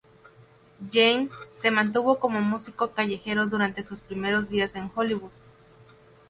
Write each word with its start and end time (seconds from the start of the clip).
Jane 0.91 1.29
se 1.55 1.69
mantuvo 1.69 2.17
como 2.17 2.41
músico 2.41 2.89
callejero 2.89 3.45
durante 3.45 3.83
sus 3.83 3.99
primeros 3.99 4.49
días 4.49 4.73
en 4.73 4.89
Hollywood. 4.95 5.29